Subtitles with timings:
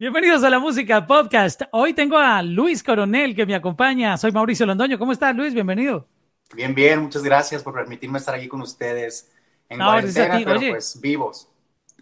[0.00, 1.60] Bienvenidos a la música podcast.
[1.72, 4.16] Hoy tengo a Luis Coronel que me acompaña.
[4.16, 4.98] Soy Mauricio Londoño.
[4.98, 5.52] ¿Cómo estás, Luis?
[5.52, 6.08] Bienvenido.
[6.54, 7.02] Bien, bien.
[7.02, 9.30] Muchas gracias por permitirme estar aquí con ustedes
[9.68, 11.50] en no, cuarentena, pero pues vivos.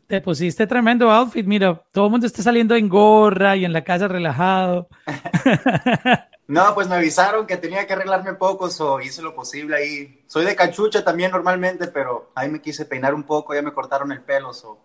[0.07, 1.45] Te pusiste tremendo outfit.
[1.45, 4.89] Mira, todo el mundo está saliendo en gorra y en la casa relajado.
[6.47, 10.23] no, pues me avisaron que tenía que arreglarme poco, so hice lo posible ahí.
[10.29, 14.13] Soy de cachucha también normalmente, pero ahí me quise peinar un poco, ya me cortaron
[14.13, 14.55] el pelo.
[14.55, 14.79] So.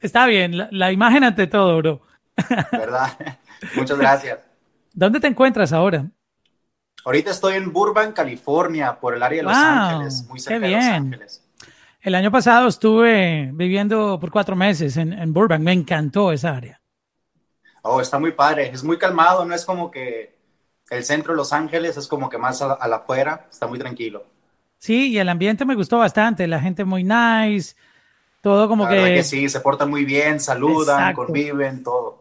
[0.00, 2.09] Está bien, la, la imagen ante todo, bro.
[2.72, 3.38] ¿Verdad?
[3.76, 4.38] Muchas gracias.
[4.92, 6.06] ¿Dónde te encuentras ahora?
[7.04, 10.84] Ahorita estoy en Burbank, California, por el área de Los Ángeles, muy cerca de Los
[10.84, 11.44] Ángeles.
[12.02, 16.80] El año pasado estuve viviendo por cuatro meses en, Burbank, me encantó esa área.
[17.82, 20.38] Oh, está muy padre, es muy calmado, no es como que
[20.90, 24.24] el centro de Los Ángeles es como que más a, la afuera, está muy tranquilo.
[24.78, 27.76] Sí, y el ambiente me gustó bastante, la gente muy nice,
[28.40, 29.14] todo como la que...
[29.16, 29.22] que...
[29.22, 32.19] sí, se portan muy bien, saludan, conviven, todo.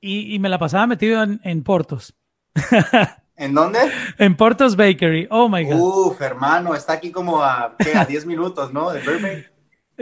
[0.00, 2.14] Y, me la pasaba metido en, Portos.
[3.36, 3.78] ¿En dónde?
[4.18, 5.28] En Portos Bakery.
[5.30, 5.78] Oh my God.
[5.78, 8.90] Uf, hermano, está aquí como a, a 10 minutos, ¿no?
[8.90, 9.44] De Burbank.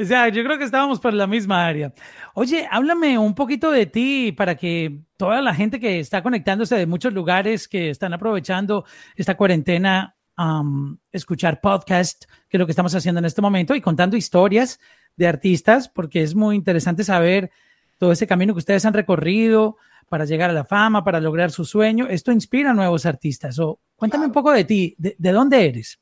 [0.00, 1.92] O sea, yo creo que estábamos por la misma área.
[2.34, 6.86] Oye, háblame un poquito de ti para que toda la gente que está conectándose de
[6.86, 8.84] muchos lugares que están aprovechando
[9.16, 10.16] esta cuarentena,
[11.10, 14.78] escuchar podcast, que es lo que estamos haciendo en este momento, y contando historias
[15.16, 17.50] de artistas, porque es muy interesante saber
[17.98, 19.78] todo ese camino que ustedes han recorrido
[20.08, 22.06] para llegar a la fama, para lograr su sueño.
[22.08, 23.58] Esto inspira a nuevos artistas.
[23.58, 25.98] O, cuéntame un poco de ti, de, dónde eres?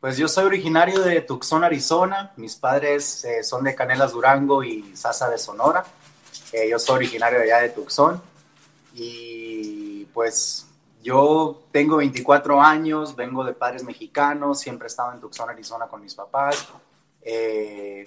[0.00, 2.32] Pues yo soy originario de Tucson, Arizona.
[2.36, 5.84] Mis padres eh, son de Canelas, Durango y Sasa de Sonora.
[6.52, 8.20] Eh, yo soy originario de allá de Tucson.
[8.94, 10.66] Y pues
[11.02, 16.02] yo tengo 24 años, vengo de padres mexicanos, siempre he estado en Tucson, Arizona con
[16.02, 16.66] mis papás.
[17.22, 18.04] Eh,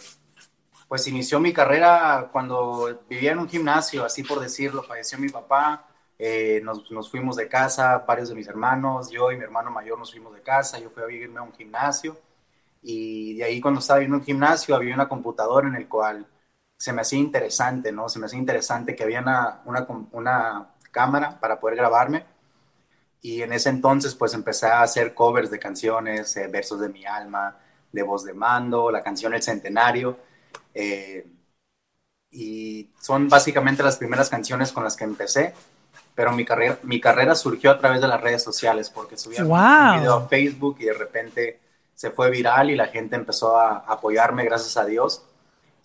[0.89, 5.85] pues inició mi carrera cuando vivía en un gimnasio, así por decirlo, falleció mi papá,
[6.17, 10.11] eh, nos, fuimos de casa, varios de mis hermanos, yo y mi hermano mayor nos
[10.11, 12.17] fuimos de casa, yo fui a vivirme a un gimnasio
[12.81, 16.25] y de ahí cuando estaba en un gimnasio había una computadora en el cual
[16.75, 18.09] se me hacía interesante, ¿no?
[18.09, 22.25] Se me hacía interesante que había una, una, una cámara para poder grabarme
[23.21, 27.05] y en ese entonces pues empecé a hacer covers de canciones, eh, versos de mi
[27.05, 27.57] alma,
[27.91, 30.28] de voz de mando, la canción El Centenario
[30.73, 31.27] eh,
[32.31, 35.53] y son básicamente las primeras canciones con las que empecé,
[36.15, 39.99] pero mi carrera, mi carrera surgió a través de las redes sociales porque subía un
[39.99, 41.59] video a Facebook y de repente
[41.95, 45.23] se fue viral y la gente empezó a apoyarme, gracias a Dios.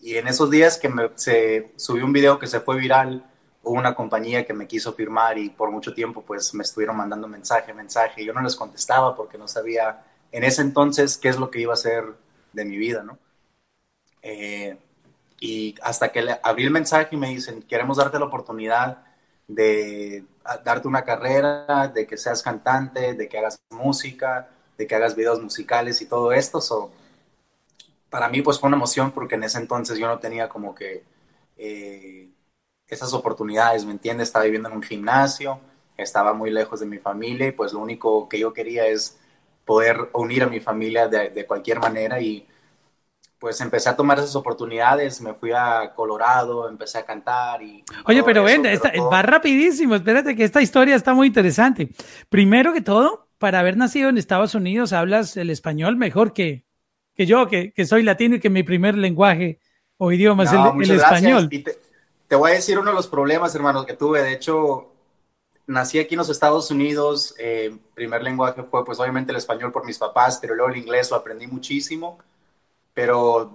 [0.00, 3.24] Y en esos días que me, se subió un video que se fue viral,
[3.62, 7.26] hubo una compañía que me quiso firmar y por mucho tiempo pues me estuvieron mandando
[7.26, 8.24] mensaje, mensaje.
[8.24, 11.72] Yo no les contestaba porque no sabía en ese entonces qué es lo que iba
[11.72, 12.04] a ser
[12.52, 13.18] de mi vida, ¿no?
[14.24, 14.78] Eh,
[15.38, 19.04] y hasta que le abrí el mensaje y me dicen, queremos darte la oportunidad
[19.46, 20.24] de
[20.64, 24.48] darte una carrera, de que seas cantante, de que hagas música,
[24.78, 26.62] de que hagas videos musicales y todo esto.
[26.62, 26.90] So,
[28.08, 31.04] para mí pues fue una emoción porque en ese entonces yo no tenía como que
[31.58, 32.30] eh,
[32.88, 34.28] esas oportunidades, ¿me entiendes?
[34.28, 35.60] Estaba viviendo en un gimnasio,
[35.98, 39.18] estaba muy lejos de mi familia y pues lo único que yo quería es
[39.66, 42.46] poder unir a mi familia de, de cualquier manera y
[43.44, 47.84] pues empecé a tomar esas oportunidades, me fui a Colorado, empecé a cantar y...
[48.06, 51.90] Oye, pero ven, va rapidísimo, espérate que esta historia está muy interesante.
[52.30, 56.64] Primero que todo, para haber nacido en Estados Unidos, hablas el español mejor que,
[57.14, 59.58] que yo, que, soy latino y que mi primer lenguaje
[59.98, 61.50] o idioma es el, español.
[62.26, 64.22] te, voy a decir uno de los problemas, hermanos, que tuve.
[64.22, 64.90] De hecho,
[65.66, 69.84] nací aquí en los Estados Unidos, eh, primer lenguaje fue pues obviamente el español por
[69.84, 72.18] mis papás, pero luego el inglés lo aprendí muchísimo
[72.94, 73.52] pero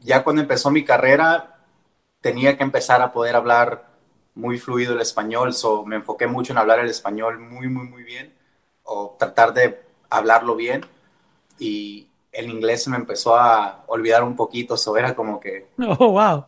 [0.00, 1.58] ya cuando empezó mi carrera
[2.20, 3.88] tenía que empezar a poder hablar
[4.34, 8.02] muy fluido el español, so me enfoqué mucho en hablar el español muy, muy, muy
[8.02, 8.32] bien,
[8.82, 10.84] o tratar de hablarlo bien,
[11.58, 15.68] y el inglés se me empezó a olvidar un poquito, so era como que...
[15.78, 16.46] Oh, wow.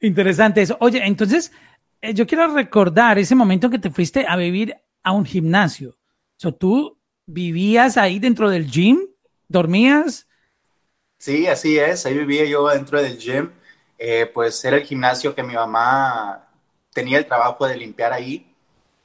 [0.00, 0.76] Interesante eso.
[0.80, 1.52] Oye, entonces,
[2.00, 5.96] eh, yo quiero recordar ese momento en que te fuiste a vivir a un gimnasio.
[6.36, 8.98] So, ¿Tú vivías ahí dentro del gym?
[9.48, 10.26] ¿Dormías?
[11.22, 12.04] Sí, así es.
[12.04, 13.52] Ahí vivía yo dentro del gym.
[13.96, 16.48] Eh, pues era el gimnasio que mi mamá
[16.92, 18.52] tenía el trabajo de limpiar ahí.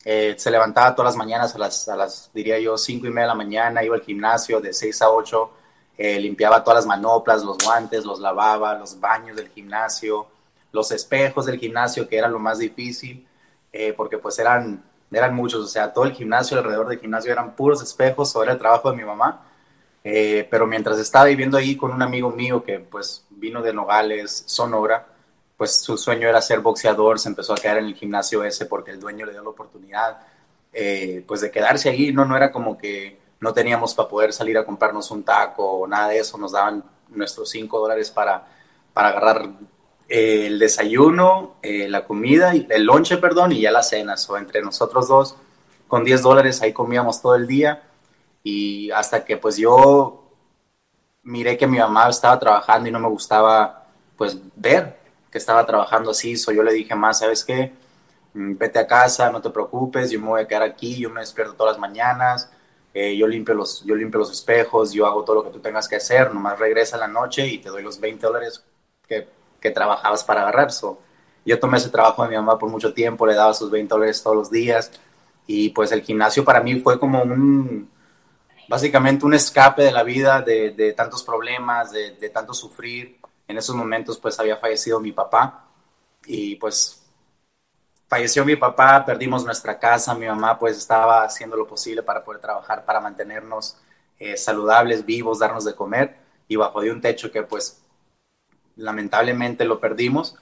[0.04, 3.24] Eh, se levantaba todas las mañanas a las, a las, diría yo, cinco y media
[3.24, 5.52] de la mañana, iba al gimnasio de 6 a 8,
[5.98, 10.28] eh, limpiaba todas las manoplas, los guantes, los lavaba, los baños del gimnasio,
[10.72, 13.28] los espejos del gimnasio, que era lo más difícil,
[13.96, 17.84] porque pues eran, eran muchos, o sea, todo el gimnasio, alrededor del gimnasio eran puros
[17.84, 19.47] espejos, o era el trabajo de mi mamá.
[20.10, 24.46] Eh, pero mientras estaba viviendo ahí con un amigo mío que pues vino de Nogales,
[24.46, 25.06] Sonora,
[25.58, 28.92] pues su sueño era ser boxeador, se empezó a quedar en el gimnasio ese porque
[28.92, 30.20] el dueño le dio la oportunidad,
[30.72, 34.58] eh, pues de quedarse ahí, no, no era como que no teníamos para poder salir
[34.58, 38.48] a comprarnos un taco o nada de eso, nos daban nuestros 5 dólares para,
[38.94, 39.50] para agarrar
[40.08, 45.10] eh, el desayuno, la comida, el lonche, perdón, y ya la cena, o entre nosotros
[45.10, 45.36] dos,
[45.90, 47.84] con 10 dólares ahí comíamos todo el día
[48.44, 50.24] y hasta que pues yo
[51.24, 53.86] miré que mi mamá estaba trabajando y no me gustaba
[54.18, 54.98] pues ver
[55.32, 57.74] que estaba trabajando así, so yo le dije más, ¿sabes qué?
[58.34, 61.22] Mm, vete a casa, no te preocupes, yo me voy a quedar aquí, yo me
[61.22, 62.50] despierto todas las mañanas,
[62.94, 65.88] eh, yo, limpio los, yo limpio los espejos, yo hago todo lo que tú tengas
[65.88, 68.64] que hacer, nomás regresa en la noche y te doy los 20 dólares
[69.08, 69.28] que,
[69.60, 70.72] que trabajabas para agarrar.
[70.72, 71.00] So,
[71.46, 74.22] yo tomé ese trabajo de mi mamá por mucho tiempo, le daba sus 20 dólares
[74.24, 74.92] todos los días
[75.46, 77.90] y pues el gimnasio para mí fue como un,
[78.68, 83.20] básicamente un escape de la vida, de, tantos problemas, de, de tanto sufrir.
[83.48, 85.66] En esos momentos pues había fallecido mi papá
[86.26, 87.08] y pues
[88.08, 92.42] falleció mi papá, perdimos nuestra casa, mi mamá pues estaba haciendo lo posible para poder
[92.42, 93.78] trabajar, para mantenernos
[94.20, 96.18] eh, saludables, vivos, darnos de comer
[96.48, 97.82] y bajo de un techo que pues
[98.76, 100.36] lamentablemente lo perdimos,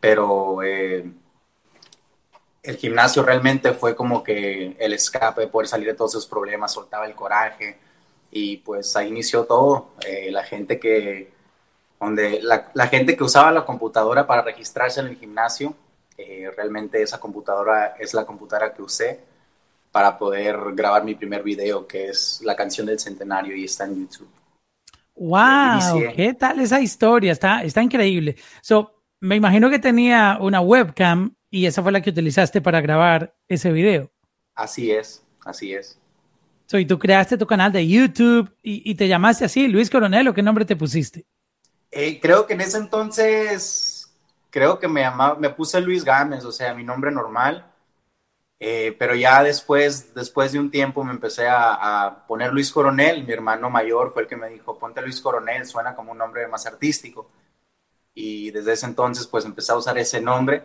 [0.00, 1.10] pero eh,
[2.66, 6.72] el gimnasio realmente fue como que el escape de poder salir de todos esos problemas,
[6.72, 7.78] soltaba el coraje
[8.30, 11.34] y pues ahí inició todo, eh, la gente que
[11.98, 15.74] donde la, gente que usaba la computadora para registrarse en el gimnasio,
[16.18, 19.20] eh, realmente esa computadora es la computadora que usé
[19.90, 24.00] para poder grabar mi primer video, que es la canción del centenario y está en
[24.00, 24.28] YouTube.
[25.14, 26.12] ¡Wow!
[26.14, 27.32] ¿Qué tal esa historia?
[27.32, 28.36] Está, está increíble.
[28.60, 33.34] So, me imagino que tenía una webcam y esa fue la que utilizaste para grabar
[33.48, 34.10] ese video.
[34.54, 35.98] Así es, así es.
[36.66, 40.28] So, y tú creaste tu canal de YouTube y, y te llamaste así, Luis Coronel,
[40.28, 41.24] ¿o qué nombre te pusiste?
[41.90, 44.14] Eh, creo que en ese entonces,
[44.50, 47.72] creo que me llamaba, me puse Luis Gámez, o sea, mi nombre normal.
[48.58, 53.32] Eh, pero ya después, después de un tiempo me empecé a, poner Luis Coronel, mi
[53.32, 56.66] hermano mayor fue el que me dijo, ponte Luis Coronel, suena como un nombre más
[56.66, 57.30] artístico.
[58.14, 60.62] Y desde ese entonces pues empecé a usar ese nombre.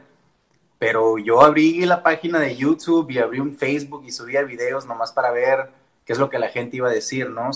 [0.81, 5.11] Pero yo abrí la página de YouTube y abrí un Facebook y subía videos nomás
[5.11, 5.69] para ver
[6.03, 7.51] qué es lo que la gente iba a decir, ¿no?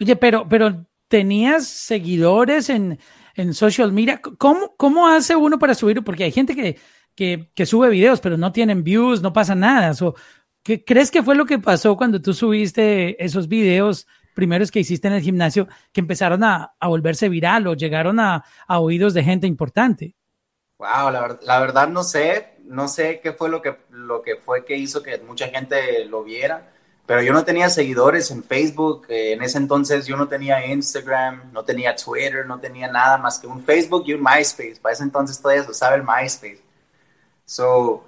[0.00, 2.98] Oye, pero, pero tenías seguidores en,
[3.36, 4.20] en social media.
[4.38, 6.02] ¿Cómo, ¿Cómo hace uno para subir?
[6.02, 6.76] Porque hay gente que,
[7.14, 9.92] que, que sube videos, pero no tienen views, no pasa nada.
[10.64, 15.06] ¿Qué crees que fue lo que pasó cuando tú subiste esos videos primeros que hiciste
[15.06, 19.22] en el gimnasio que empezaron a, a volverse viral o llegaron a, a, oídos de
[19.22, 20.16] gente importante?
[20.78, 24.64] Wow, la, la, verdad no sé, no sé qué fue lo que, lo que fue
[24.64, 26.70] que hizo que mucha gente lo viera
[27.06, 31.52] pero yo no tenía seguidores en Facebook, eh, en ese entonces yo no tenía Instagram,
[31.52, 34.76] no tenía Twitter, no tenía nada más que un Facebook y un MySpace.
[34.80, 36.62] Para ese entonces todavía se usaba el MySpace.
[37.44, 38.04] So,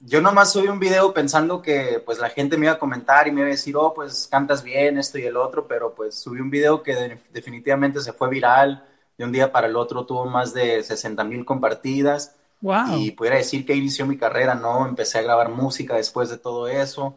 [0.00, 3.32] yo nomás subí un video pensando que pues la gente me iba a comentar y
[3.32, 6.40] me iba a decir, oh, pues cantas bien, esto y el otro, pero pues subí
[6.40, 8.84] un video que definitivamente se fue viral.
[9.18, 12.34] De un día para el otro tuvo más de 60 mil compartidas.
[12.64, 12.98] Wow.
[12.98, 14.88] Y pudiera decir que inició mi carrera, ¿no?
[14.88, 17.14] Empecé a grabar música después de todo eso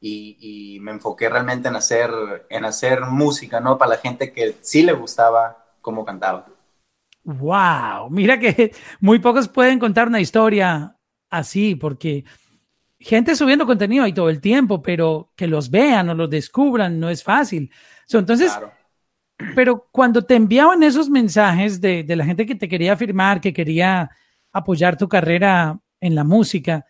[0.00, 2.10] y, me enfoqué realmente en hacer,
[2.48, 3.76] en hacer música, ¿no?
[3.76, 6.46] Para la gente que sí le gustaba cómo cantaba.
[7.24, 8.08] ¡Wow!
[8.08, 10.96] Mira que muy pocos pueden contar una historia
[11.28, 12.24] así, porque
[12.98, 17.10] gente subiendo contenido ahí todo el tiempo, pero que los vean o los descubran no
[17.10, 17.70] es fácil.
[18.10, 18.58] entonces,
[19.54, 23.52] pero cuando te enviaban esos mensajes de, de la gente que te quería firmar, que
[23.52, 24.10] quería
[24.58, 26.86] apoyar tu carrera en la música,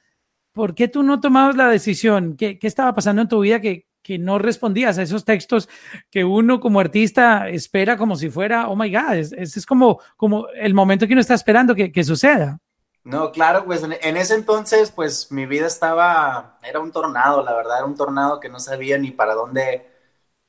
[0.52, 2.37] ¿por qué tú no tomabas la decisión?
[2.37, 5.68] ¿Qué, qué estaba pasando en tu vida que, que, no respondías a esos textos
[6.11, 10.49] que uno como artista espera como si fuera, oh my God, ese es, como, como
[10.49, 12.58] el momento que uno está esperando que, que suceda?
[13.04, 17.54] No, claro, pues en, en, ese entonces, pues mi vida estaba, era un tornado, la
[17.54, 19.87] verdad, era un tornado que no sabía ni para dónde,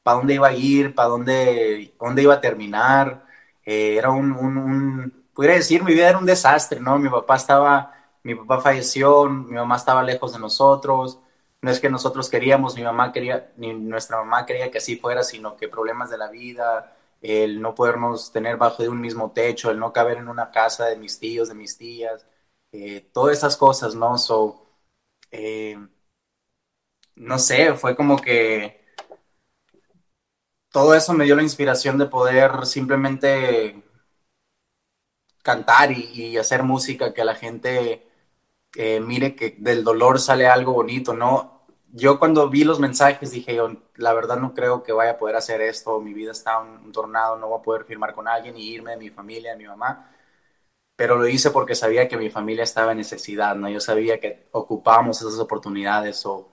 [0.01, 3.25] para dónde iba a ir, para dónde, dónde iba a terminar.
[3.65, 6.99] Eh, era un, un, un, pudiera decir, mi vida era un desastre, ¿no?
[6.99, 11.19] Mi papá estaba mi papá falleció, mi mamá estaba lejos de nosotros,
[11.61, 15.23] no es que nosotros queríamos, mi mamá quería, ni nuestra mamá quería que así fuera,
[15.23, 19.71] sino que problemas de la vida, el no podernos tener bajo de un mismo techo,
[19.71, 22.25] el no caber en una casa de mis tíos, de mis tías,
[22.73, 24.17] eh, todas esas cosas, ¿no?
[24.17, 24.67] So,
[25.31, 25.77] eh,
[27.15, 28.85] no sé, fue como que
[30.71, 33.83] todo eso me dio la inspiración de poder simplemente
[35.47, 38.03] cantar y, hacer música que la gente
[39.01, 41.65] mire que del dolor sale algo bonito, ¿no?
[41.93, 45.35] Yo cuando vi los mensajes dije, yo, la verdad no creo que vaya a poder
[45.37, 48.57] hacer esto, mi vida está un, un tornado, no voy a poder firmar con alguien
[48.57, 50.11] y irme de mi familia, de mi mamá.
[50.95, 53.69] pero lo hice porque sabía que mi familia estaba en necesidad, ¿no?
[53.69, 56.49] Yo sabía que ocupábamos esas oportunidades o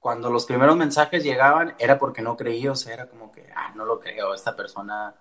[0.00, 3.72] cuando los primeros mensajes llegaban era porque no creía, o sea, era como que, ah,
[3.76, 5.14] no lo creo, esta persona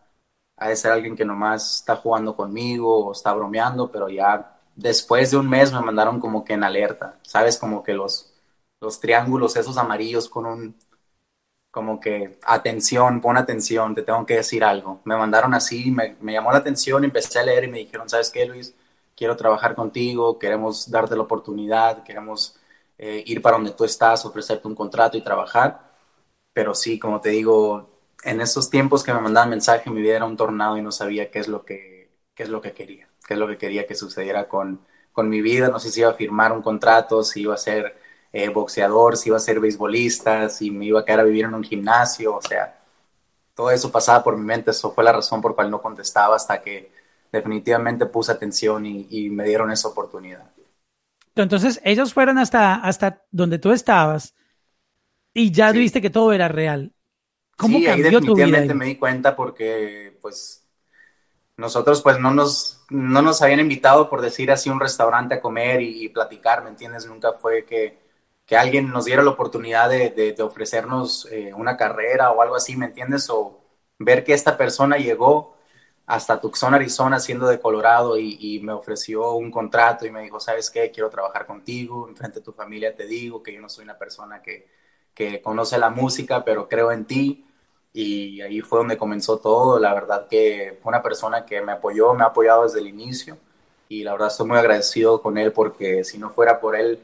[0.58, 5.32] ha de ser alguien que nomás está jugando conmigo o está bromeando, pero ya después
[5.32, 7.58] de un mes me mandaron como que en alerta, ¿sabes?
[7.58, 8.34] Como que los,
[8.82, 10.76] los triángulos esos amarillos con un,
[11.72, 15.02] como que, atención, pon atención, te tengo que decir algo.
[15.06, 18.32] Me mandaron así, me, me llamó la atención, empecé a leer y me dijeron, ¿sabes
[18.32, 18.76] qué, Luis?
[19.16, 22.58] Quiero trabajar contigo, queremos darte la oportunidad, queremos
[22.98, 25.82] eh, ir para donde tú estás, ofrecerte un contrato y trabajar.
[26.54, 30.26] Pero sí, como te digo, en esos tiempos que me mandaban mensaje, mi vida era
[30.26, 33.34] un tornado y no sabía qué es lo que, qué es lo que quería, qué
[33.36, 34.82] es lo que quería que sucediera con,
[35.12, 35.70] con mi vida.
[35.70, 37.98] No sé si iba a firmar un contrato, si iba a ser
[38.34, 41.54] eh, boxeador, si iba a ser beisbolista, si me iba a quedar a vivir en
[41.54, 42.78] un gimnasio, o sea,
[43.56, 46.62] todo eso pasaba por mi mente, eso fue la razón por cual no contestaba hasta
[46.62, 46.92] que
[47.32, 50.52] definitivamente puse atención y, me dieron esa oportunidad.
[51.36, 54.36] Entonces ellos fueron hasta, hasta donde tú estabas
[55.34, 56.94] y ya viste que todo era real.
[57.58, 60.64] ¿Cómo sí, ahí definitivamente me di cuenta porque pues
[61.58, 65.82] nosotros pues no nos, no nos habían invitado por decir así un restaurante a comer
[65.82, 67.08] y, platicar, ¿me entiendes?
[67.08, 67.98] Nunca fue que,
[68.46, 72.76] que, alguien nos diera la oportunidad de, de, ofrecernos eh, una carrera o algo así,
[72.78, 73.28] ¿me entiendes?
[73.32, 73.60] O
[73.98, 75.56] ver que esta persona llegó
[76.06, 80.40] hasta Tucson, Arizona, siendo de Colorado y, y, me ofreció un contrato y me dijo,
[80.40, 80.92] ¿sabes qué?
[80.92, 84.42] Quiero trabajar contigo, enfrente de tu familia te digo que yo no soy una persona
[84.44, 84.68] que,
[85.14, 87.47] que conoce la música, pero creo en ti
[87.94, 89.80] y ahí fue donde comenzó todo.
[89.80, 93.38] La verdad que fue una persona que me apoyó, me ha apoyado desde el inicio
[93.90, 97.00] y la verdad estoy muy agradecido con él porque si no fuera por él,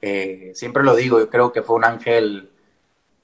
[0.00, 2.50] eh, siempre lo digo, yo creo que fue un ángel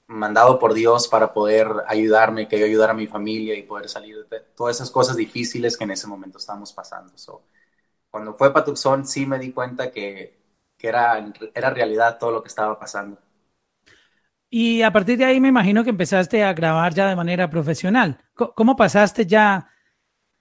[0.07, 4.25] mandado por Dios para poder ayudarme, que yo ayudara a mi familia y poder salir
[4.27, 7.13] de todas esas cosas difíciles que en ese momento estábamos pasando.
[8.09, 10.37] cuando fue Patuxón sí me di cuenta que,
[10.77, 11.17] que era,
[11.53, 13.17] era realidad todo lo que estaba pasando.
[14.55, 18.23] Y a partir de ahí me imagino que empezaste a grabar ya de manera profesional.
[18.35, 19.67] ¿Cómo pasaste ya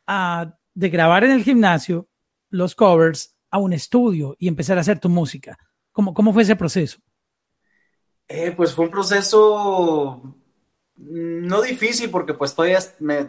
[0.06, 2.08] a, de grabar en el gimnasio
[2.50, 5.56] los covers a un estudio y empezar a hacer tu música?
[5.92, 6.98] ¿Cómo, cómo fue ese proceso?
[8.28, 10.36] Eh, pues fue un proceso
[10.96, 12.80] no difícil porque pues todavía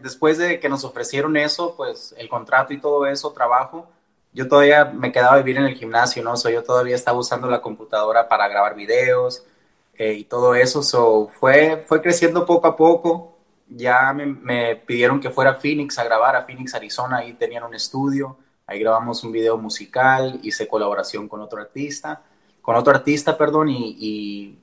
[0.01, 3.87] después de que nos ofrecieron eso, pues el contrato y todo eso, trabajo,
[4.33, 6.35] yo todavía me quedaba a vivir en el gimnasio, ¿no?
[6.35, 9.45] So, yo todavía estaba usando la computadora para grabar videos,
[9.93, 10.83] eh, y todo eso.
[10.83, 13.37] So, fue, fue creciendo poco a poco.
[13.67, 17.17] Ya me, pidieron que fuera a Phoenix a grabar, a Phoenix, Arizona.
[17.17, 18.37] Ahí tenían un estudio.
[18.65, 22.21] Ahí grabamos un video musical, hice colaboración con otro artista,
[22.61, 24.59] con otro artista, perdón, y,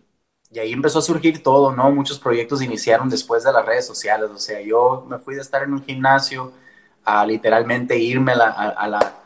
[0.50, 1.90] y, ahí empezó a surgir todo, ¿no?
[1.90, 4.30] Muchos proyectos iniciaron después de las redes sociales.
[4.30, 6.52] O sea, yo me fui de estar en un gimnasio
[7.04, 9.19] a literalmente irme a la a,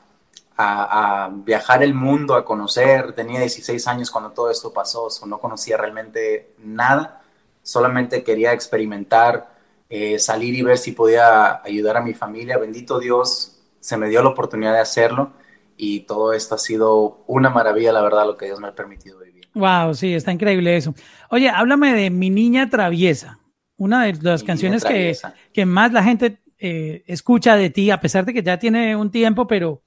[1.44, 3.12] viajar el mundo, a conocer.
[3.12, 7.22] Tenía 16 años cuando todo esto pasó, no conocía realmente nada,
[7.62, 9.52] solamente quería experimentar,
[9.88, 12.58] eh, salir y ver si podía ayudar a mi familia.
[12.58, 15.32] Bendito Dios, se me dio la oportunidad de hacerlo
[15.76, 19.18] y todo esto ha sido una maravilla, la verdad, lo que Dios me ha permitido
[19.18, 19.48] vivir.
[19.54, 20.94] Wow, sí, está increíble eso.
[21.30, 23.38] Oye, háblame de Mi Niña Traviesa,
[23.76, 25.16] una de las canciones que,
[25.52, 29.10] que, más la gente eh, escucha de ti, a pesar de que ya tiene un
[29.10, 29.83] tiempo, pero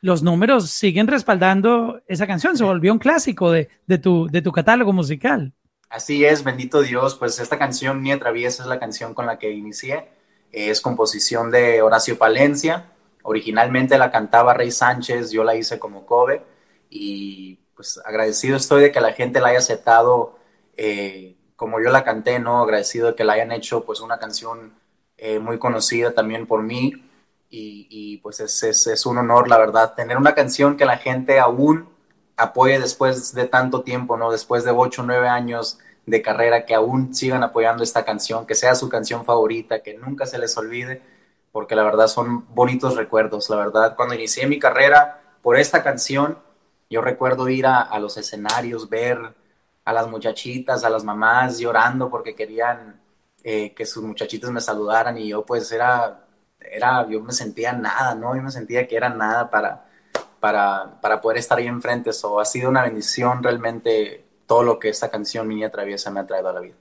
[0.00, 3.68] los números siguen respaldando esa canción, se volvió un clásico de,
[4.02, 5.52] tu, de tu catálogo musical.
[5.88, 9.50] Así es, bendito Dios, pues esta canción, Ni Atraviesa, es la canción con la que
[9.50, 10.08] inicié,
[10.52, 12.92] es composición de Horacio Palencia,
[13.22, 16.42] originalmente la cantaba Rey Sánchez, yo la hice como cover.
[16.88, 20.38] Y pues agradecido estoy de que la gente la haya aceptado
[20.76, 22.62] eh, como yo la canté, ¿no?
[22.62, 24.74] Agradecido de que la hayan hecho pues una canción
[25.18, 27.09] eh, muy conocida también por mí
[27.50, 31.88] y, pues es, es, un honor, la verdad, tener una canción que la gente aún
[32.36, 34.30] apoye después de tanto tiempo, ¿no?
[34.30, 38.54] Después de 8 o 9 años de carrera, que aún sigan apoyando esta canción, que
[38.54, 41.02] sea su canción favorita, que nunca se les olvide,
[41.52, 43.96] porque la verdad son bonitos recuerdos, la verdad.
[43.96, 46.38] Cuando inicié mi carrera por esta canción,
[46.88, 49.34] yo recuerdo ir a, a los escenarios, ver
[49.84, 53.00] a las muchachitas, a las mamás llorando porque querían
[53.42, 56.26] eh, que sus muchachitas me saludaran y yo pues era
[56.60, 58.36] era, yo me sentía nada, ¿no?
[58.36, 59.86] Yo me sentía que era nada para,
[60.38, 62.12] para, para poder estar ahí enfrente.
[62.12, 66.26] So, ha sido una bendición realmente todo lo que esta canción Niña Traviesa me ha
[66.26, 66.74] traído a la vida.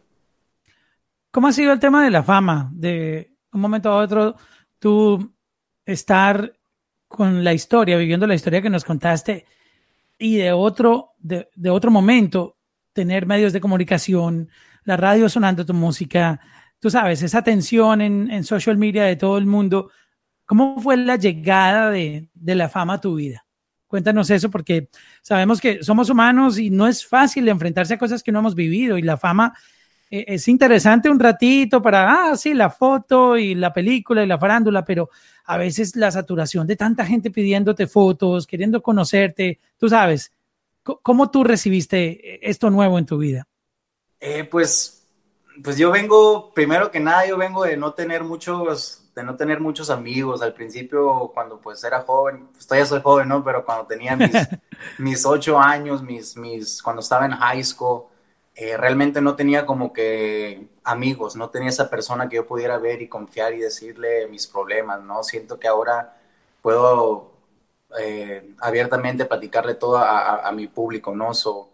[1.31, 2.69] ¿Cómo ha sido el tema de la fama?
[2.73, 4.35] De un momento a otro,
[4.79, 5.33] tú
[5.85, 6.53] estar
[7.07, 9.45] con la historia, viviendo la historia que nos contaste,
[10.17, 12.57] y de otro, de, de otro momento,
[12.93, 14.49] tener medios de comunicación,
[14.83, 16.39] la radio sonando tu música,
[16.79, 19.91] tú sabes, esa tensión en, social media de todo el mundo.
[20.45, 23.45] ¿Cómo fue la llegada de, de la fama a tu vida?
[23.87, 24.89] Cuéntanos eso porque
[25.21, 28.97] sabemos que somos humanos y no es fácil enfrentarse a cosas que no hemos vivido
[28.97, 29.53] y la fama
[30.09, 34.39] eh, es interesante un ratito para, ah, sí, la foto y la película y la
[34.39, 35.09] farándula, pero
[35.45, 40.31] a veces la saturación de tanta gente pidiéndote fotos, queriendo conocerte, tú sabes,
[40.83, 43.47] ¿cómo tú recibiste esto nuevo en tu vida?
[44.19, 44.98] Eh, pues,
[45.63, 49.59] pues yo vengo, primero que nada, yo vengo de no tener muchos de no tener
[49.59, 50.41] muchos amigos.
[50.41, 53.43] Al principio, cuando pues era joven, pues todavía soy joven, ¿no?
[53.43, 54.31] Pero cuando tenía mis,
[54.97, 58.03] mis ocho años, mis, mis, cuando estaba en high school,
[58.55, 63.01] eh, realmente no tenía como que amigos, no tenía esa persona que yo pudiera ver
[63.01, 65.23] y confiar y decirle mis problemas, ¿no?
[65.23, 66.17] Siento que ahora
[66.61, 67.31] puedo
[67.99, 71.33] eh, abiertamente platicarle todo a, a, mi público, ¿no?
[71.33, 71.69] So,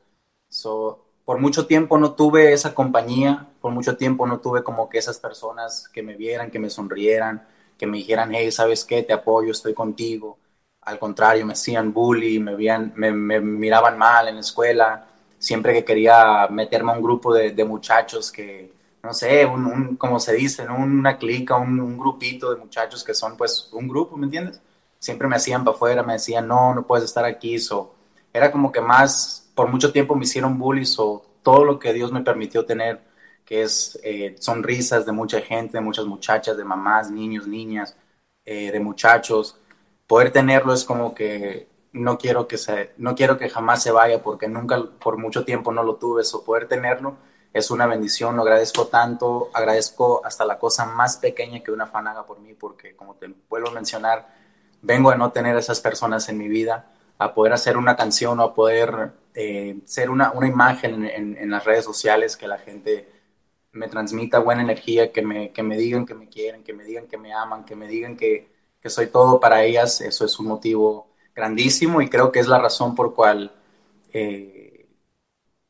[0.50, 5.00] so, por mucho tiempo no tuve esa compañía, por mucho tiempo no tuve como que
[5.00, 9.02] esas personas que me vieran, que me sonrieran, que me dijeran, hey, ¿sabes qué?
[9.02, 10.38] Te apoyo, estoy contigo.
[10.82, 15.08] Al contrario, me hacían bully, me, veían, me, miraban mal en la escuela.
[15.40, 20.36] Siempre que quería meterme a un grupo de, muchachos que, no sé, un, como se
[20.36, 24.62] dice, una clica, un, grupito de muchachos que son pues un grupo, ¿me entiendes?
[25.00, 27.58] Siempre me hacían para afuera, me decían, no, no puedes estar aquí.
[27.58, 27.96] So,
[28.32, 32.12] era como que más por mucho tiempo me hicieron bullies o todo lo que Dios
[32.12, 33.02] me permitió tener,
[33.46, 37.96] que es eh, sonrisas de mucha gente, de muchas muchachas, de mamás, niños, niñas,
[38.44, 39.58] eh, de muchachos.
[40.08, 44.22] Poder tenerlo es como que no quiero que se, no quiero que jamás se vaya
[44.22, 46.24] porque nunca por mucho tiempo no lo tuve.
[46.24, 47.18] eso poder tenerlo
[47.54, 48.36] es una bendición.
[48.36, 49.50] Lo agradezco tanto.
[49.54, 53.34] Agradezco hasta la cosa más pequeña que una fan haga por mí porque como te
[53.50, 54.28] vuelvo a mencionar,
[54.82, 58.44] vengo de no tener esas personas en mi vida a poder hacer una canción o
[58.44, 63.10] a poder eh, ser una, una imagen en, en, las redes sociales, que la gente
[63.76, 67.08] me transmita buena energía, que me, que me digan que me quieren, que me digan
[67.08, 68.50] que me aman, que me digan que,
[68.82, 72.58] que soy todo para ellas, eso es un motivo grandísimo y creo que es la
[72.60, 73.52] razón por cual
[74.14, 74.88] eh,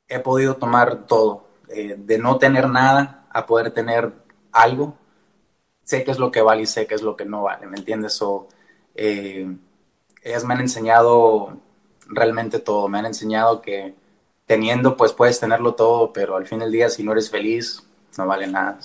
[0.07, 4.13] he podido tomar todo, eh, de no tener nada a poder tener
[4.51, 4.96] algo.
[5.83, 7.77] Sé qué es lo que vale y sé qué es lo que no vale, ¿me
[7.77, 8.22] entiendes?
[8.22, 8.48] O,
[8.96, 11.59] ellas me han enseñado
[12.07, 13.96] realmente todo, me han enseñado que
[14.46, 17.85] teniendo pues puedes tenerlo todo, pero al fin del día si no eres feliz
[18.18, 18.80] no vale nada.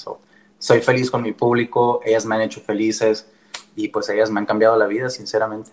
[0.58, 3.30] soy feliz con mi público, ellas me han hecho felices
[3.76, 5.70] y pues ellas me han cambiado la vida, sinceramente.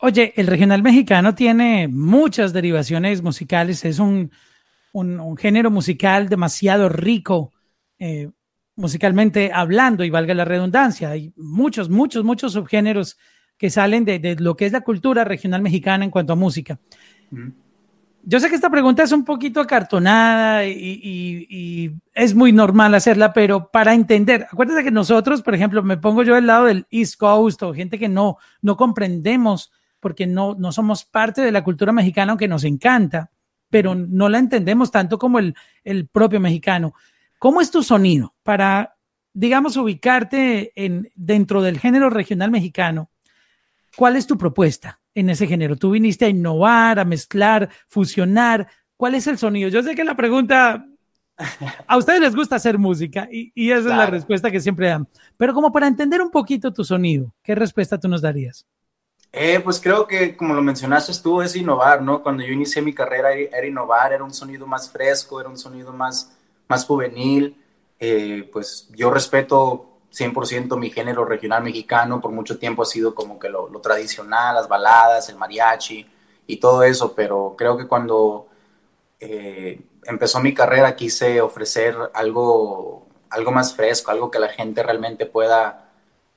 [0.00, 4.30] Oye, el regional mexicano tiene muchas derivaciones musicales, es un,
[4.92, 7.52] un, género musical demasiado rico,
[7.98, 8.30] eh,
[8.76, 13.18] musicalmente hablando, y valga la redundancia, hay muchos, muchos, muchos subgéneros
[13.56, 16.78] que salen de, lo que es la cultura regional mexicana en cuanto a música.
[18.22, 23.70] Yo sé que esta pregunta es un poquito acartonada y, es muy normal hacerla, pero
[23.70, 27.62] para entender, acuérdense que nosotros, por ejemplo, me pongo yo del lado del East Coast
[27.62, 32.32] o gente que no, no comprendemos porque no, no somos parte de la cultura mexicana,
[32.32, 33.30] aunque nos encanta,
[33.70, 35.54] pero no la entendemos tanto como el,
[35.84, 36.94] el propio mexicano.
[37.38, 38.96] ¿Cómo es tu sonido para,
[39.32, 43.10] digamos, ubicarte en, dentro del género regional mexicano?
[43.96, 45.76] ¿Cuál es tu propuesta en ese género?
[45.76, 48.68] Tú viniste a innovar, a mezclar, fusionar.
[48.96, 49.68] ¿Cuál es el sonido?
[49.68, 50.86] Yo sé que la pregunta,
[51.86, 55.08] a ustedes les gusta hacer música y, esa es la respuesta que siempre dan.
[55.36, 58.66] Pero como para entender un poquito tu sonido, ¿qué respuesta tú nos darías?
[59.32, 62.22] Eh, pues creo que, como lo mencionaste tú, es innovar, ¿no?
[62.22, 65.92] Cuando yo inicié mi carrera era innovar, era un sonido más fresco, era un sonido
[65.92, 67.56] más, más juvenil.
[68.00, 73.38] Eh, pues yo respeto 100% mi género regional mexicano, por mucho tiempo ha sido como
[73.38, 76.06] que lo, tradicional, las baladas, el mariachi
[76.46, 78.48] y todo eso, pero creo que cuando
[79.20, 85.26] eh, empezó mi carrera quise ofrecer algo, algo más fresco, algo que la gente realmente
[85.26, 85.92] pueda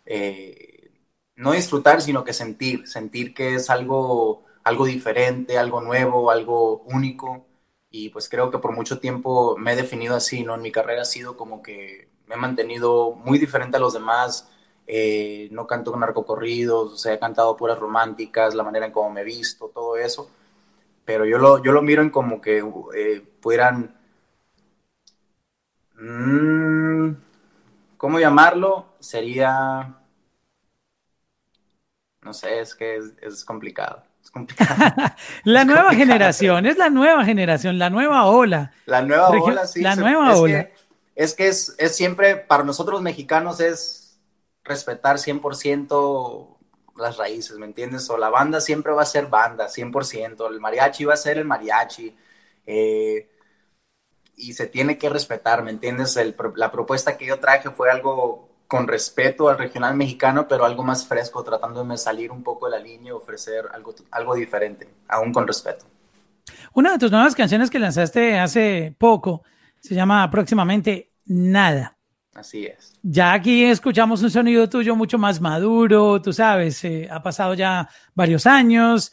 [0.05, 0.91] eh,
[1.35, 7.45] no disfrutar, sino que sentir, sentir que es algo, algo diferente, algo nuevo, algo único.
[7.89, 10.55] Y pues creo que por mucho tiempo me he definido así, ¿no?
[10.55, 14.49] En mi carrera ha sido como que me he mantenido muy diferente a los demás.
[14.87, 19.21] Eh, no canto narcocorridos, o sea, he cantado puras románticas, la manera en cómo me
[19.21, 20.29] he visto, todo eso.
[21.05, 22.63] Pero yo lo, yo lo miro en como que
[22.95, 23.95] eh, pudieran.
[25.95, 27.15] Mm,
[27.97, 28.95] ¿Cómo llamarlo?
[28.99, 29.93] Sería.
[32.21, 34.03] No sé, es que es, complicado.
[34.23, 34.75] Es complicado.
[35.43, 38.71] la nueva generación, es la nueva generación, la nueva ola.
[38.85, 39.81] La nueva ola, sí.
[39.81, 40.69] La nueva ola
[41.23, 44.19] es que es, siempre, para nosotros mexicanos es
[44.63, 46.57] respetar 100%
[46.97, 48.09] las raíces, ¿me entiendes?
[48.09, 51.45] O la banda siempre va a ser banda, 100%, el mariachi va a ser el
[51.45, 52.15] mariachi,
[52.65, 53.29] eh,
[54.35, 56.17] y se tiene que respetar, ¿me entiendes?
[56.55, 61.05] la propuesta que yo traje fue algo con respeto al regional mexicano, pero algo más
[61.05, 65.31] fresco, tratando de salir un poco de la línea y ofrecer algo, algo diferente, aún
[65.31, 65.85] con respeto.
[66.73, 69.43] Una de tus nuevas canciones que lanzaste hace poco
[69.79, 71.97] se llama próximamente Nada.
[72.33, 72.93] Así es.
[73.03, 77.89] Ya aquí escuchamos un sonido tuyo mucho más maduro, tú sabes, eh, ha pasado ya
[78.15, 79.11] varios años,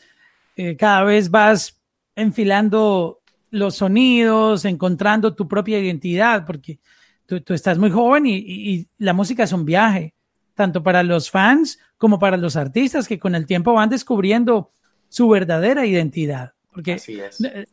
[0.57, 1.81] eh, cada vez vas
[2.15, 6.79] enfilando los sonidos, encontrando tu propia identidad, porque
[7.27, 10.15] tú, estás muy joven y, la música es un viaje,
[10.55, 14.73] tanto para los fans como para los artistas que con el tiempo van descubriendo
[15.09, 16.53] su verdadera identidad.
[16.79, 17.03] Porque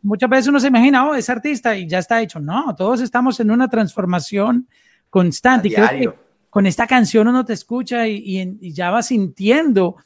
[0.01, 2.39] muchas veces uno se imagina, oh, es artista y ya está hecho.
[2.39, 4.67] No, todos estamos en una transformación
[5.11, 5.67] constante.
[5.67, 6.09] Y
[6.49, 9.97] con esta canción uno te escucha y, ya vas sintiendo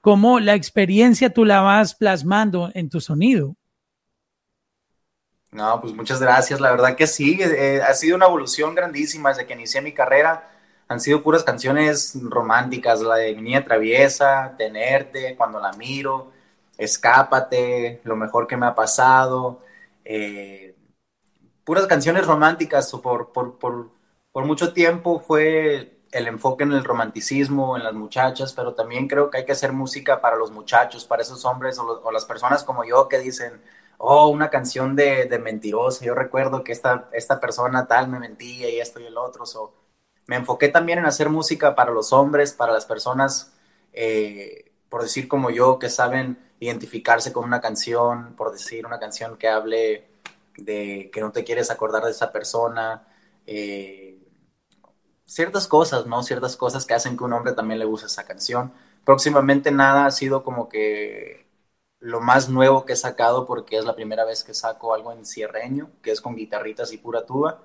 [0.00, 3.56] cómo la experiencia tú la vas plasmando en tu sonido.
[5.50, 6.60] No, pues muchas gracias.
[6.60, 10.48] La verdad que sí, eh, ha sido una evolución grandísima desde que inicié mi carrera.
[10.86, 16.33] Han sido puras canciones románticas, la de Mi Niña Traviesa, Tenerte, Cuando la Miro,
[16.78, 19.62] Escápate, Lo Mejor que me ha pasado.
[20.04, 20.74] Eh,
[21.64, 22.90] puras canciones románticas.
[22.92, 23.90] Por, por, por,
[24.32, 29.30] por mucho tiempo fue el enfoque en el romanticismo, en las muchachas, pero también creo
[29.30, 32.84] que hay que hacer música para los muchachos, para esos hombres o, las personas como
[32.84, 33.60] yo que dicen
[33.98, 38.70] oh, una canción de, de mentirosa, yo recuerdo que esta, esta persona tal me mentía
[38.70, 39.44] y esto y el otro.
[39.44, 39.74] So,
[40.26, 43.52] me enfoqué también en hacer música para los hombres, para las personas,
[43.92, 49.36] eh, por decir como yo, que saben identificarse con una canción, por decir una canción
[49.36, 50.08] que hable
[50.56, 53.06] de que no te quieres acordar de esa persona.
[53.46, 54.18] Eh,
[55.24, 56.22] ciertas cosas, ¿no?
[56.22, 58.72] Ciertas cosas que hacen que un hombre también le guste esa canción.
[59.04, 61.46] Próximamente nada ha sido como que
[62.00, 65.24] lo más nuevo que he sacado porque es la primera vez que saco algo en
[65.26, 67.62] cierreño, que es con guitarritas y pura tuba,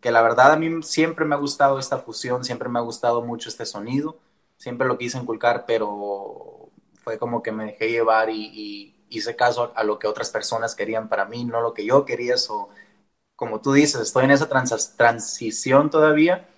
[0.00, 3.22] que la verdad a mí siempre me ha gustado esta fusión, siempre me ha gustado
[3.22, 4.18] mucho este sonido,
[4.56, 6.63] siempre lo quise inculcar, pero
[7.04, 11.08] fue como que me dejé llevar y, hice caso a lo que otras personas querían
[11.08, 12.70] para mí, no lo que yo quería, eso,
[13.36, 16.48] como tú dices, estoy en esa transición todavía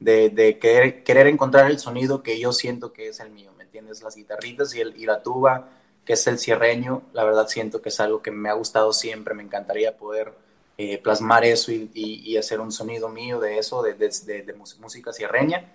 [0.00, 4.02] de, querer, encontrar el sonido que yo siento que es el mío, ¿me entiendes?
[4.02, 5.70] Las guitarritas y, la tuba
[6.04, 7.02] que es el cierreño.
[7.14, 10.34] La verdad siento que es algo que me ha gustado siempre, me encantaría poder
[10.76, 15.72] eh, plasmar eso y, hacer un sonido mío de eso, de, de, música cierreña.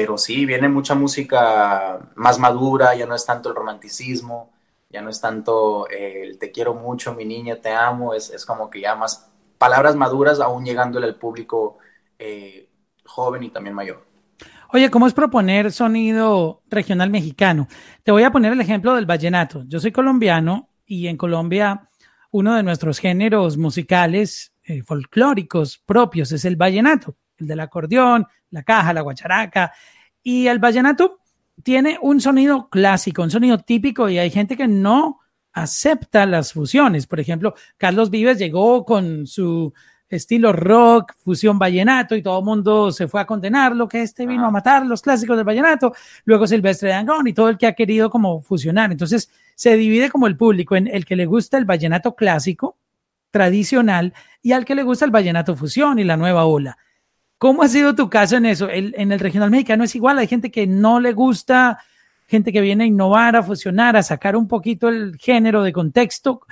[0.00, 4.52] Pero sí, viene mucha música más madura, ya no es tanto el romanticismo,
[4.88, 8.46] ya no es tanto eh, el te quiero mucho, mi niña, te amo, es, es
[8.46, 11.78] como que ya más palabras maduras aún llegándole al público
[12.16, 12.68] eh,
[13.04, 14.06] joven y también mayor.
[14.72, 17.66] Oye, ¿cómo es proponer sonido regional mexicano?
[18.04, 19.64] Te voy a poner el ejemplo del vallenato.
[19.66, 21.90] Yo soy colombiano y en Colombia
[22.30, 28.62] uno de nuestros géneros musicales eh, folclóricos propios es el vallenato, el del acordeón, la
[28.62, 29.72] caja, la guacharaca.
[30.22, 31.20] Y el vallenato
[31.62, 35.20] tiene un sonido clásico, un sonido típico y hay gente que no
[35.52, 37.06] acepta las fusiones.
[37.06, 39.72] Por ejemplo, Carlos Vives llegó con su
[40.08, 44.46] estilo rock, fusión vallenato, y todo el mundo se fue a condenarlo, que este vino
[44.46, 45.92] a matar los clásicos del vallenato,
[46.24, 48.90] luego Silvestre Dangón y todo el que ha querido como fusionar.
[48.90, 52.78] Entonces se divide como el público en el que le gusta el vallenato clásico,
[53.30, 56.78] tradicional, y al que le gusta el vallenato fusión y la nueva ola.
[57.38, 58.68] ¿Cómo ha sido tu caso en eso?
[58.70, 61.78] en el regional mexicano es igual, hay gente que no le gusta,
[62.26, 66.42] gente que viene a innovar, a fusionar, a sacar un poquito el género de contexto.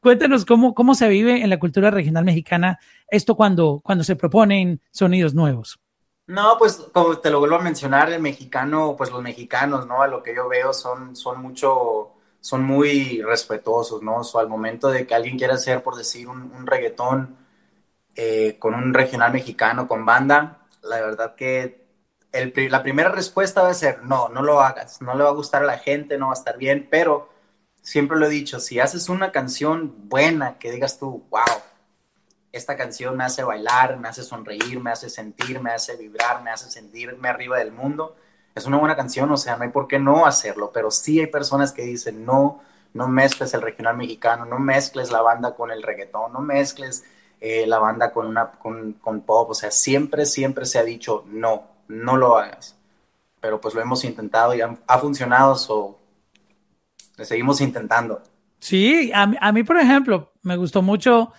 [0.00, 2.78] Cuéntanos cómo, cómo se vive en la cultura regional mexicana
[3.08, 5.78] esto cuando, cuando se proponen sonidos nuevos.
[6.26, 10.02] No, pues como te lo vuelvo a mencionar, el mexicano, pues los mexicanos, ¿no?
[10.02, 14.16] A lo que yo veo son, son mucho, son muy respetuosos, ¿no?
[14.16, 17.36] O al momento de que alguien quiera hacer, por decir, un, reggaetón
[18.16, 21.86] eh, con un regional mexicano, con banda, la verdad que
[22.32, 25.34] el, la primera respuesta va a ser, no, no lo hagas, no le va a
[25.34, 27.28] gustar a la gente, no va a estar bien, pero
[27.82, 31.44] siempre lo he dicho, si haces una canción buena, que digas tú, wow,
[32.52, 36.50] esta canción me hace bailar, me hace sonreír, me hace sentir, me hace vibrar, me
[36.50, 38.16] hace sentirme arriba del mundo,
[38.54, 41.26] es una buena canción, o sea, no hay por qué no hacerlo, pero sí hay
[41.26, 42.62] personas que dicen, no,
[42.94, 47.04] no mezcles el regional mexicano, no mezcles la banda con el reggaetón, no mezcles
[47.48, 51.24] eh, la banda con, una, con, con pop, o sea, siempre, siempre se ha dicho,
[51.28, 52.76] no, no lo hagas.
[53.40, 55.96] Pero pues lo hemos intentado y ha, ha funcionado, so
[57.16, 58.20] le seguimos intentando.
[58.58, 61.32] Sí, a, a, mí, por ejemplo, me gustó mucho,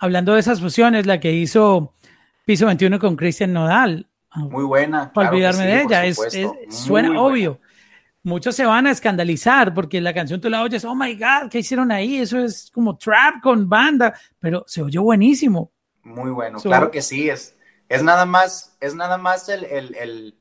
[0.00, 1.94] hablando de esas fusiones, la que hizo
[2.44, 4.08] Piso 21 con Cristian Nodal.
[4.34, 5.12] Muy buena.
[5.12, 6.18] Para olvidarme de ella, es,
[6.70, 7.60] suena obvio.
[8.24, 11.58] Muchos se van a escandalizar porque la canción tú la oyes, oh my God, ¿qué
[11.58, 12.18] hicieron ahí?
[12.18, 15.72] Eso es como trap con banda, pero se oyó buenísimo.
[16.04, 17.56] Muy bueno, claro que sí, es,
[17.88, 20.34] es nada más, es nada más el, el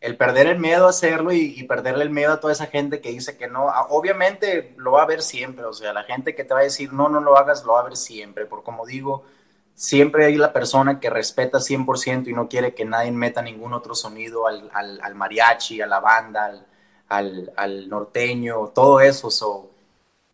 [0.00, 3.10] el perder el miedo a hacerlo y, perderle el miedo a toda esa gente que
[3.10, 6.44] dice que no, ah, obviamente lo va a ver siempre, o sea, la gente que
[6.44, 8.86] te va a decir no, no lo hagas, lo va a ver siempre, por como
[8.86, 9.24] digo,
[9.74, 13.94] siempre hay la persona que respeta 100% y no quiere que nadie meta ningún otro
[13.94, 16.66] sonido al, al, mariachi, a la banda, al,
[17.08, 19.30] al, norteño, todo eso.
[19.30, 19.70] So,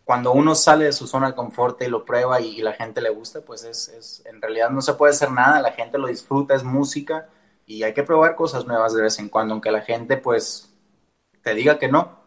[0.05, 3.11] cuando uno sale de su zona de confort y lo prueba y, la gente le
[3.11, 6.55] gusta, pues es, es, en realidad no se puede hacer nada, la gente lo disfruta,
[6.55, 7.29] es música
[7.67, 10.75] y hay que probar cosas nuevas de vez en cuando, aunque la gente pues
[11.43, 12.23] te diga que no.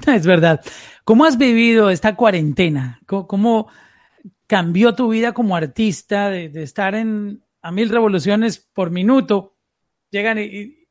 [0.06, 0.60] Es verdad.
[1.04, 3.00] ¿Cómo has vivido esta cuarentena?
[3.06, 3.68] ¿Cómo,
[4.46, 9.56] cambió tu vida como artista de, estar en a mil revoluciones por minuto?
[10.10, 10.88] Llegan y,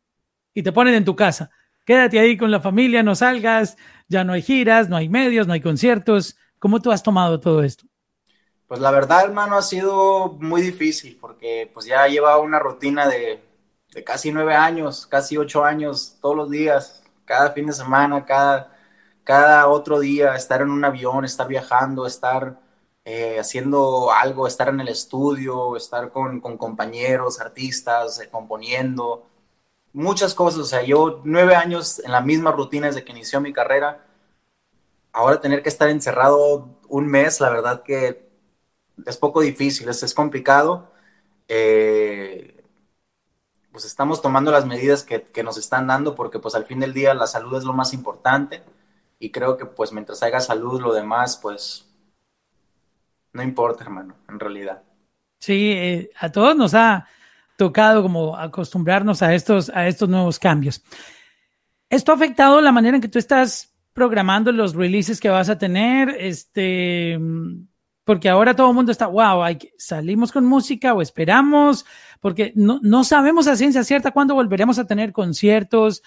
[0.54, 1.52] y te ponen en tu casa.
[1.90, 3.76] Quédate ahí con la familia, no salgas,
[4.08, 6.38] ya no hay giras, no hay medios, no hay conciertos.
[6.60, 7.88] ¿Cómo tú has tomado todo esto?
[8.68, 13.44] Pues la verdad, hermano, ha sido muy difícil porque pues ya llevaba una rutina de,
[14.06, 18.78] casi nueve años, casi ocho años, todos los días, cada fin de semana, cada,
[19.24, 22.60] cada otro día, estar en un avión, estar viajando, estar
[23.04, 29.29] eh, haciendo algo, estar en el estudio, estar con, compañeros, artistas, eh, componiendo,
[29.94, 30.60] muchas cosas.
[30.60, 34.06] O sea, yo nueve años en la misma rutina desde que inició mi carrera.
[35.12, 38.30] Ahora tener que estar encerrado un mes, la verdad que
[39.06, 40.92] es poco difícil, es, es complicado.
[41.48, 42.60] Eh,
[43.72, 47.14] pues estamos tomando las medidas que, nos están dando porque pues al fin del día
[47.14, 48.64] la salud es lo más importante
[49.20, 51.88] y creo que pues mientras haya salud lo demás pues
[53.32, 54.84] no importa hermano, en realidad.
[55.40, 57.08] Sí, eh, a todos nos ha
[57.60, 60.82] tocado como acostumbrarnos a estos, a estos nuevos cambios.
[61.90, 65.58] ¿Esto ha afectado la manera en que tú estás programando los releases que vas a
[65.58, 66.16] tener?
[66.18, 67.20] Este,
[68.06, 71.86] porque ahora todo el mundo está, wow, hay salimos con música o esperamos,
[72.22, 76.02] porque no, no sabemos a ciencia cierta cuándo volveremos a tener conciertos.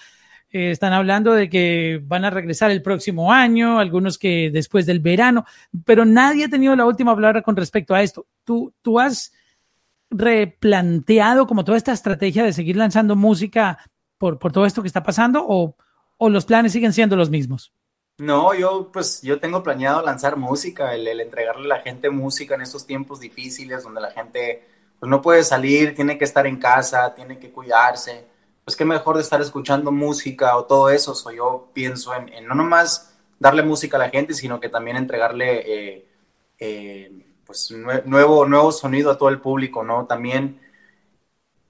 [0.49, 5.01] Eh, están hablando de que van a regresar el próximo año, algunos que después del
[5.01, 5.45] verano,
[5.85, 8.25] pero nadie ha tenido la última palabra con respecto a esto.
[8.43, 9.33] ¿Tú, tú has
[10.13, 13.79] replanteado como toda esta estrategia de seguir lanzando música
[14.17, 15.75] por, por todo esto que está pasando o,
[16.17, 17.73] o los planes siguen siendo los mismos?
[18.19, 22.61] No, yo pues yo tengo planeado lanzar música, el, entregarle a la gente música en
[22.61, 24.67] estos tiempos difíciles donde la gente
[24.99, 28.25] pues no puede salir, tiene que estar en casa, tiene que cuidarse.
[28.63, 31.15] Pues qué mejor de estar escuchando música o todo eso.
[31.15, 35.95] So, yo pienso en, no nomás darle música a la gente, sino que también entregarle
[35.95, 36.07] eh,
[36.59, 37.69] eh, pues
[38.05, 40.07] nuevo, nuevo sonido a todo el público, ¿no?
[40.07, 40.59] También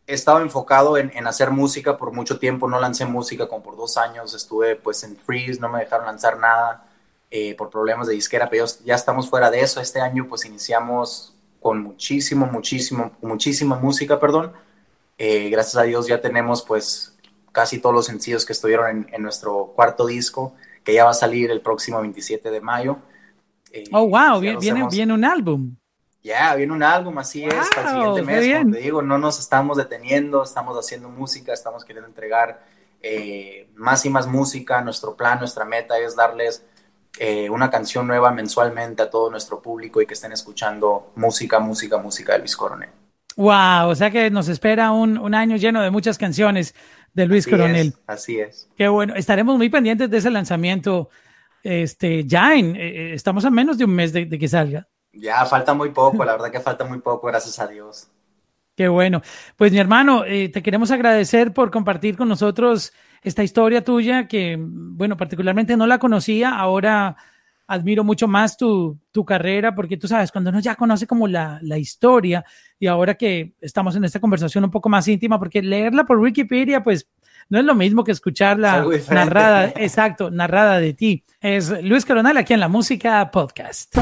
[0.07, 3.97] he estado enfocado en, hacer música por mucho tiempo, no lancé música como por dos
[3.97, 6.85] años, estuve pues en freeze, no me dejaron lanzar nada
[7.31, 11.35] eh, por problemas de disquera, pero ya estamos fuera de eso, este año pues iniciamos
[11.61, 14.53] con muchísimo, muchísimo, muchísima música, perdón,
[15.17, 17.17] eh, gracias a Dios ya tenemos pues
[17.51, 20.53] casi todos los sencillos que estuvieron en, nuestro cuarto disco,
[20.85, 22.99] que ya va a salir el próximo 27 de mayo.
[23.73, 25.75] Eh, oh, wow, viene, viene un álbum.
[26.21, 29.39] Ya, viene un álbum, así es, para el siguiente mes, como te digo, no nos
[29.39, 32.63] estamos deteniendo, estamos haciendo música, estamos queriendo entregar
[33.01, 34.81] eh, más y más música.
[34.81, 36.63] Nuestro plan, nuestra meta es darles
[37.19, 41.97] eh, una canción nueva mensualmente a todo nuestro público y que estén escuchando música, música,
[41.97, 42.89] música de Luis Coronel.
[43.35, 46.75] Wow, o sea que nos espera un, un año lleno de muchas canciones
[47.13, 47.93] de Luis Coronel.
[48.07, 48.69] así es.
[48.77, 51.09] Qué bueno, estaremos muy pendientes de ese lanzamiento.
[51.63, 54.87] Este, ya en, eh, estamos a menos de un mes de que salga.
[55.13, 58.07] Ya falta muy poco, la verdad que falta muy poco, gracias a Dios.
[58.75, 59.21] Qué bueno.
[59.55, 64.57] Pues mi hermano, eh, te queremos agradecer por compartir con nosotros esta historia tuya que,
[64.59, 67.15] bueno, particularmente no la conocía, ahora
[67.67, 71.59] admiro mucho más tu, tu carrera porque tú sabes, cuando uno ya conoce como la,
[71.61, 72.43] la, historia
[72.77, 76.83] y ahora que estamos en esta conversación un poco más íntima, porque leerla por Wikipedia,
[76.83, 77.07] pues
[77.53, 81.23] no es lo mismo que escucharla narrada, exacto, narrada de ti.
[81.39, 83.95] Es Luis Coronel aquí en la Música Podcast.